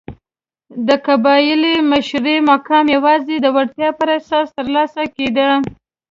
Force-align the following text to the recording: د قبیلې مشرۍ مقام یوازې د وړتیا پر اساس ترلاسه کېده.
د 0.87 0.89
قبیلې 1.07 1.73
مشرۍ 1.91 2.37
مقام 2.51 2.85
یوازې 2.95 3.35
د 3.41 3.47
وړتیا 3.55 3.89
پر 3.99 4.07
اساس 4.17 4.47
ترلاسه 4.57 5.03
کېده. 5.15 5.49